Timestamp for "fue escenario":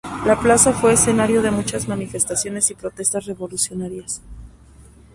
0.73-1.43